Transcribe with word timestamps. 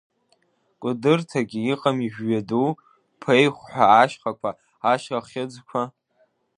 Кәыдырҭагьы 0.81 1.59
иҟами 1.73 2.11
Жәҩаду, 2.13 2.69
Пеихә 3.21 3.61
ҳәа 3.71 3.85
ашьхақәа, 4.01 4.49
ашьхахьыӡқәа? 4.91 5.81